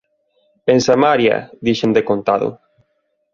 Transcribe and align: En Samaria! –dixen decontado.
En 0.73 0.79
Samaria! 0.87 1.35
–dixen 1.47 1.91
decontado. 1.97 2.47